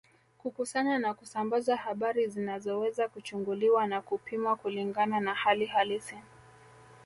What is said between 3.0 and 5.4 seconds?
kuchunguliwa na kupimwa kulingana na